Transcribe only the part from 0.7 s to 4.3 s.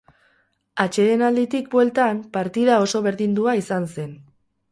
Atsedenalditik bueltan partida oso berdindua izan zen.